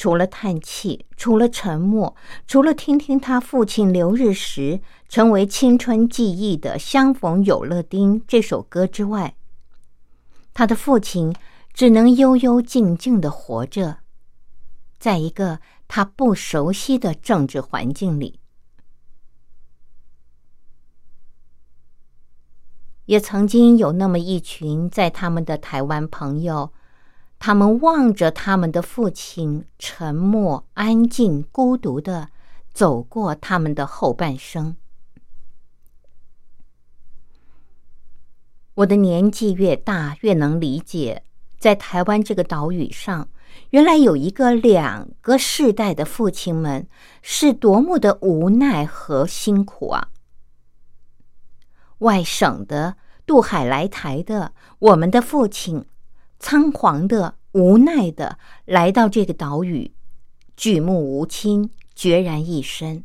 [0.00, 4.80] 除了叹气，除了沉默，除了听听他父亲留日时
[5.10, 9.36] 成为青春记忆的《相逢有乐町》这首歌之外，
[10.54, 11.34] 他的父亲
[11.74, 13.98] 只能悠悠静静的活着，
[14.98, 18.40] 在一个他不熟悉的政治环境里。
[23.04, 26.72] 也曾经有那么一群在他们的台湾朋友，
[27.40, 32.28] 他们望着他们的父亲，沉默、安静、孤独的
[32.74, 34.76] 走过他们的后半生。
[38.74, 41.24] 我的年纪越大，越能理解，
[41.58, 43.26] 在台湾这个岛屿上，
[43.70, 46.86] 原来有一个两个世代的父亲们
[47.22, 50.08] 是多么的无奈和辛苦啊！
[52.00, 55.86] 外省的渡海来台的，我们的父亲，
[56.40, 59.92] 仓皇的、无奈的来到这个岛屿，
[60.56, 63.04] 举目无亲，孑然一身。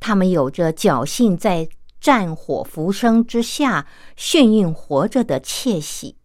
[0.00, 1.68] 他们有着侥幸在
[2.00, 3.86] 战火浮生之下
[4.16, 6.16] 幸运活着的窃喜，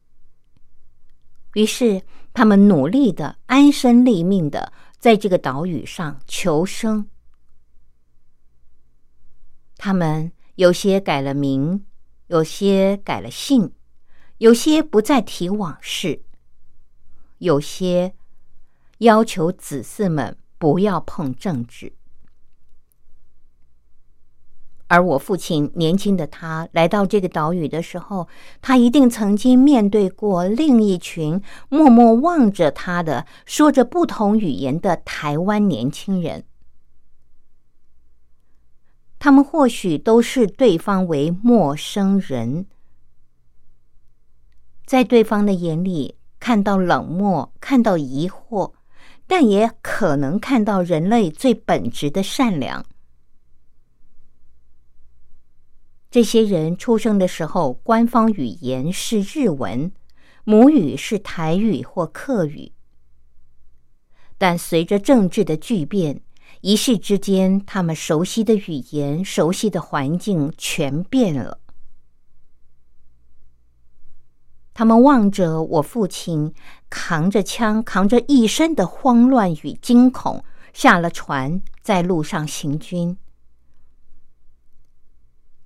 [1.54, 2.02] 于是
[2.34, 7.08] 他们努力的、安身立命的在这个岛屿上求生。
[9.78, 11.86] 他们有些改了名，
[12.28, 13.72] 有些改了姓，
[14.40, 16.22] 有些不再提往事，
[17.38, 18.14] 有些
[19.00, 21.94] 要求子嗣们不要碰政治。
[24.88, 28.28] 而我父亲年轻的他来到这个岛屿的时候，
[28.62, 36.44] 他一定曾经面对过另一群默默望着他的、说着不同语言的台湾年轻人。
[39.20, 42.66] 他们或许都视对方为陌生人，
[44.90, 48.74] 在对方的眼里看到冷漠，看到疑惑，
[49.28, 52.84] 但也可能看到人类最本质的善良。
[56.10, 59.92] 这些人出生的时候，官方语言是日文，
[60.44, 62.72] 母语是台语或客语，
[64.40, 66.24] 但随着政治的巨变。
[66.62, 71.59] 一夕之间，他们熟悉的语言、熟悉的环境全变了。
[74.80, 76.54] 他们望着我父亲
[76.90, 83.18] 扛着枪、扛着一身的慌乱与惊恐，下了船，在路上行军。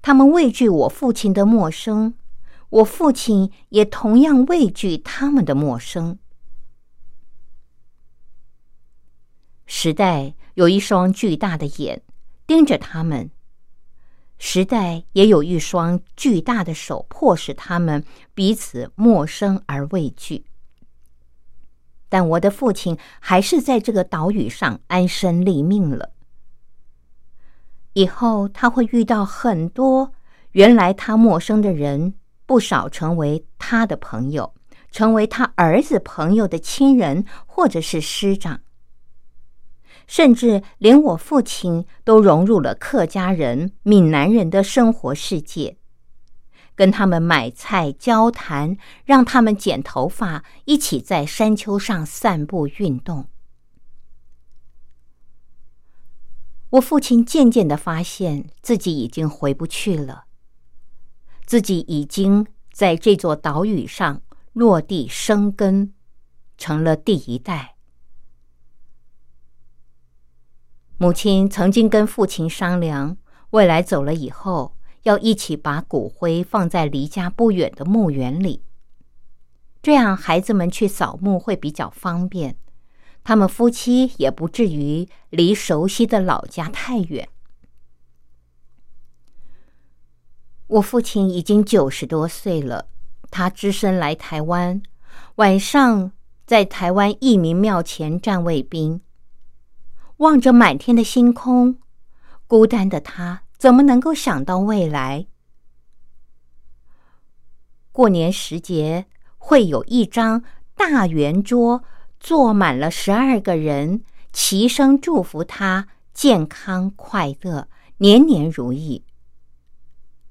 [0.01, 2.15] 他们畏惧我父亲的陌生，
[2.71, 6.17] 我父亲也同样畏惧他们的陌生。
[9.67, 10.33] 时代。
[10.55, 12.01] 有一双巨大的眼
[12.47, 13.29] 盯着他们，
[14.45, 20.43] 时代也有一双巨大的手迫使他们彼此陌生而畏惧。
[22.09, 26.09] 但我的父亲还是在这个岛屿上安身立命了。
[27.93, 30.11] 以后他会遇到很多
[30.51, 32.13] 原来他陌生的人，
[32.45, 34.53] 不少成为他的朋友，
[34.91, 38.59] 成为他儿子朋友的亲人，或者是师长。
[40.07, 45.77] 甚至连我父亲都融入了客家人、闽南人的生活世界，
[46.75, 53.27] 跟他们买菜、交谈，让他们剪头发，一起在山丘上散步、运动。
[56.71, 60.25] 我父亲渐渐的发现自己已经回不去了，
[61.45, 64.23] 自己已经在这座岛屿上
[64.53, 65.93] 落地生根，
[66.57, 67.72] 成了第一代。
[71.03, 73.17] 母亲曾经跟父亲商量，
[73.49, 78.63] 未来走了以后，要一起把骨灰放在离家不远的墓园里，
[79.81, 82.55] 这样孩子们去扫墓会比较方便，
[83.21, 87.27] 他们夫妻也不至于离熟悉的老家太远。
[90.67, 92.87] 我父亲已经九十多岁了，
[93.29, 94.81] 他只身来台湾，
[95.35, 96.13] 晚上
[96.45, 99.01] 在台湾义民庙前站卫兵。
[100.23, 101.79] 望着满天的星空，
[102.47, 105.27] 孤单的他怎么能够想到未来？
[107.91, 109.05] 过年时节
[109.37, 110.41] 会有一张
[110.75, 111.83] 大圆桌，
[112.21, 117.67] 坐满了十二个人，齐声祝福他健康快乐，
[117.97, 119.03] 年年如意。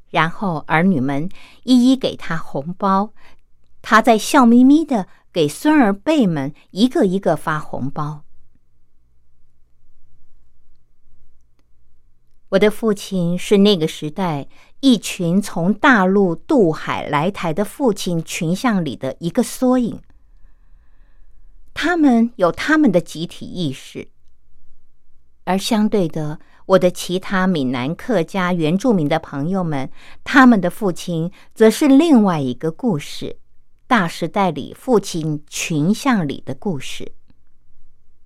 [0.08, 1.28] 然后儿女们
[1.64, 3.12] 一一给他红包，
[3.82, 8.24] 他在笑眯眯的给孙儿辈们一个一个发红包。
[12.52, 14.46] 我的父亲是那个时代
[14.80, 19.98] 一群从大陆渡海来台的父亲群像里的一个缩影。
[21.72, 24.08] 他们有他们的集体意识，
[25.44, 29.90] 而相对的，我的其他闽南客家原住民的朋友们，
[30.22, 33.38] 他们的父亲则是另外一个故事。
[33.86, 37.12] 大时代里父亲群像里的故事，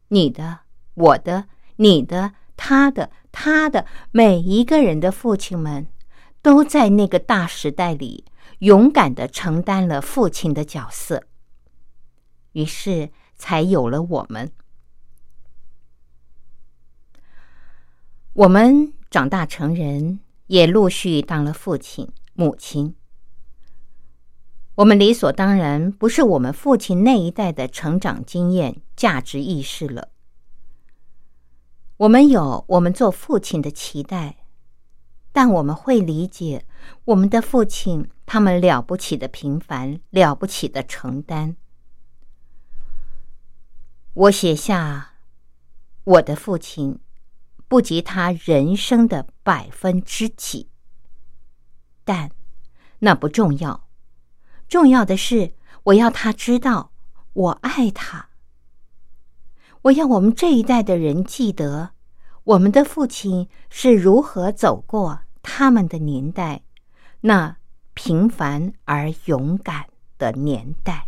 [0.09, 0.61] 你的、
[0.95, 1.45] 我的、
[1.77, 5.87] 你的、他的、他的，每一个人的父亲们，
[6.41, 8.25] 都在那个大时代里
[8.61, 11.23] 勇敢的承担了父亲的角色，
[12.53, 14.51] 于是才有了我们。
[18.33, 22.97] 我们长大成人，也陆续当了父亲、母亲。
[24.77, 30.09] 我们理所当然不是我们父亲那一代的成长经验、价值意识了。
[31.99, 34.37] 我们有我们做父亲的期待，
[35.33, 36.67] 但我们会理解
[37.07, 41.57] 我们的父亲他们了不起的平凡、了不起的承担。
[44.13, 45.13] 我写下
[46.05, 46.99] 我的父亲
[47.67, 50.69] 不及他人生的百分之几，
[52.05, 52.31] 但
[52.99, 53.89] 那不重要。
[54.69, 56.93] 重要的是，我要他知道
[57.33, 58.29] 我爱他。
[59.87, 61.91] 我要我们这一代的人记得，
[62.43, 66.63] 我们的父亲是如何走过他们的年代，
[67.21, 67.57] 那
[67.95, 69.87] 平凡而勇敢
[70.19, 71.07] 的年代。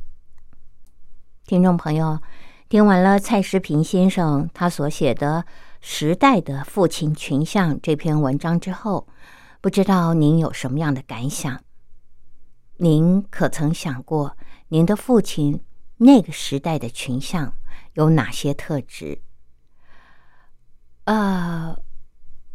[1.45, 2.21] 听众朋友，
[2.69, 5.45] 听完了蔡时平先生他所写的
[5.81, 9.09] 《时代的父亲群像》这篇文章之后，
[9.61, 11.61] 不知道您有什么样的感想？
[12.77, 14.37] 您可曾想过，
[14.69, 15.65] 您的父亲
[15.97, 17.53] 那个时代的群像
[17.95, 19.21] 有哪些特质？
[21.05, 21.77] 呃，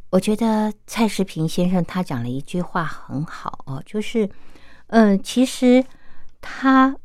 [0.10, 4.30] 我觉得蔡世平先生他讲了一句话很好哦，就是，
[4.88, 5.84] 嗯，其实
[6.42, 6.96] 他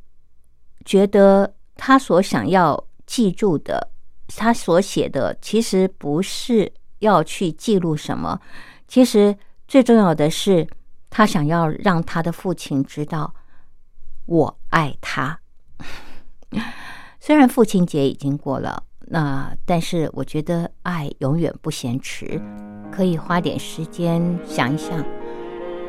[0.84, 3.90] 觉得他所想要记住的，
[4.28, 8.40] 他所写的，其实不是要去记录什么，
[8.86, 10.66] 其实最重要的是。
[11.10, 13.34] 他想要让他的父亲知道，
[14.26, 15.40] 我爱他。
[17.20, 22.40] 虽然父亲节已经过了，那但是我觉得爱永远不嫌迟，
[22.90, 25.04] 可以花点时间想一想，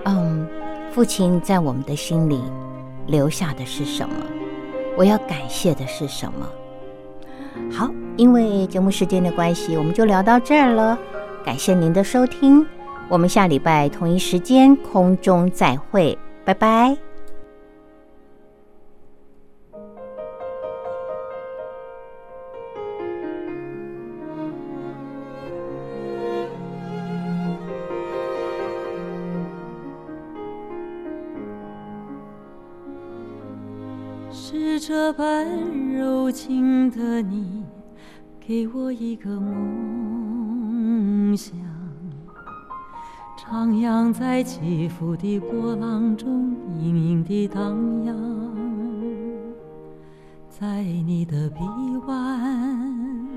[0.05, 0.47] 嗯，
[0.91, 2.41] 父亲在我们的心里
[3.07, 4.15] 留下的是什么？
[4.97, 6.49] 我要感谢的是什么？
[7.71, 10.97] 好，因为节目时间的关系，我们就聊到这儿了。
[11.45, 12.65] 感谢您的收听。
[13.07, 17.08] 我们下礼拜同一时间空中再会，拜拜。
[34.89, 35.45] 这般
[35.93, 37.63] 柔情的你，
[38.39, 41.55] 给我一个梦想。
[43.37, 48.15] 徜徉在起伏的波浪中，隐隐的荡漾。
[50.49, 51.59] 在你的臂
[52.07, 53.27] 弯，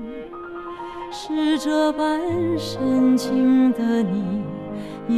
[1.11, 2.19] 是这般
[2.57, 4.41] 深情的你，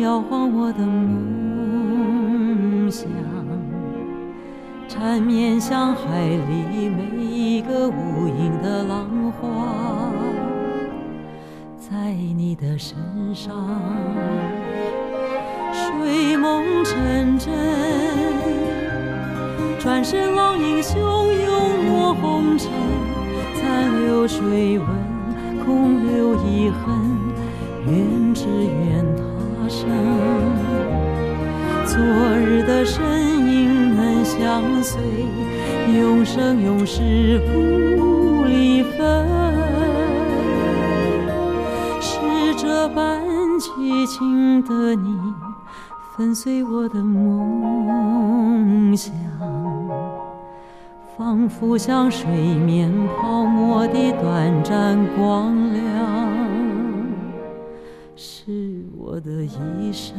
[0.01, 3.09] 摇晃我的梦想，
[4.97, 10.09] 缠绵像海里每一个无垠的浪花，
[11.77, 12.95] 在你的身
[13.33, 13.53] 上。
[15.73, 17.53] 睡梦成真，
[19.79, 22.71] 转身浪影汹涌落红尘，
[23.53, 24.87] 残留水纹，
[25.65, 26.95] 空留遗恨，
[27.85, 31.04] 愿只愿他生。
[31.87, 31.99] 昨
[32.37, 33.03] 日的身
[33.47, 35.01] 影能相随，
[35.97, 39.25] 永生永世不离分。
[42.01, 43.21] 是这般
[43.59, 45.17] 凄情的你。
[46.17, 49.13] 粉碎我的梦想，
[51.17, 55.83] 仿佛像水面泡沫的短暂光亮，
[58.15, 60.15] 是我的一生。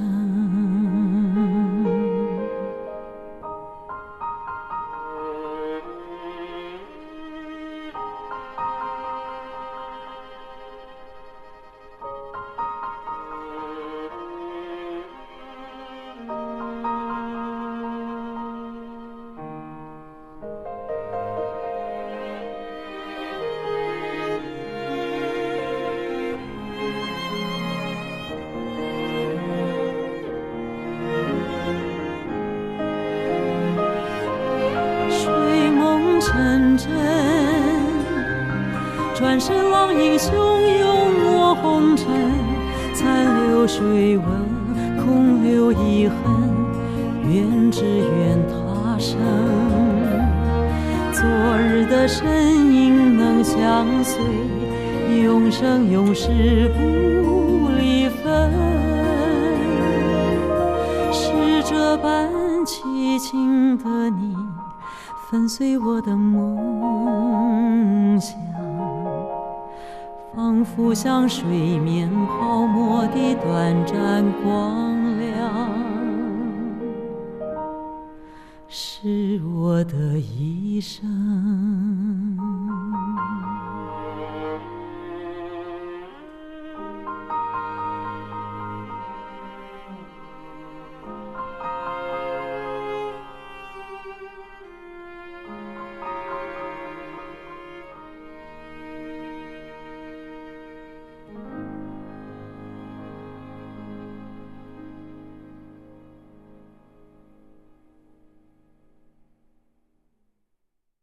[70.87, 74.86] 不像水面泡沫的短暂光。